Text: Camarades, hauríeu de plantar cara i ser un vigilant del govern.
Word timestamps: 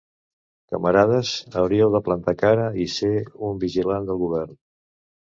Camarades, 0.75 1.33
hauríeu 1.59 1.91
de 1.95 2.01
plantar 2.07 2.33
cara 2.39 2.63
i 2.85 2.87
ser 2.93 3.11
un 3.49 3.61
vigilant 3.65 4.09
del 4.09 4.19
govern. 4.23 4.57